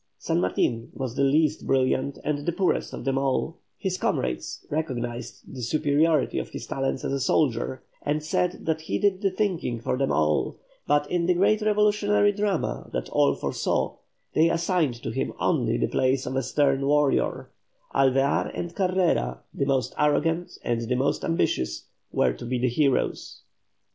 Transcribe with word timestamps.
San 0.17 0.41
Martin 0.41 0.89
was 0.95 1.15
the 1.15 1.21
least 1.23 1.67
brilliant 1.67 2.17
and 2.23 2.39
the 2.39 2.51
poorest 2.51 2.91
of 2.91 3.05
them 3.05 3.19
all; 3.19 3.59
his 3.77 3.99
comrades 3.99 4.65
recognised 4.71 5.43
the 5.53 5.61
superiority 5.61 6.39
of 6.39 6.49
his 6.49 6.65
talents 6.65 7.03
as 7.05 7.13
a 7.13 7.19
soldier, 7.19 7.83
and 8.01 8.23
said 8.23 8.65
that 8.65 8.81
he 8.81 8.97
did 8.97 9.21
the 9.21 9.29
thinking 9.29 9.79
for 9.79 9.99
them 9.99 10.11
all, 10.11 10.57
but 10.87 11.05
in 11.11 11.27
the 11.27 11.35
great 11.35 11.61
revolutionary 11.61 12.31
drama 12.31 12.89
that 12.91 13.09
all 13.09 13.35
foresaw 13.35 13.95
they 14.33 14.49
assigned 14.49 14.95
to 14.95 15.11
him 15.11 15.33
only 15.39 15.77
the 15.77 15.85
place 15.87 16.25
of 16.25 16.35
a 16.35 16.41
stern 16.41 16.83
warrior; 16.87 17.51
Alvear 17.93 18.49
and 18.55 18.73
Carrera, 18.73 19.41
the 19.53 19.65
most 19.67 19.93
arrogant 19.99 20.57
and 20.63 20.81
the 20.81 20.95
most 20.95 21.23
ambitious, 21.23 21.85
were 22.11 22.33
to 22.33 22.45
be 22.47 22.57
the 22.57 22.69
heroes. 22.69 23.41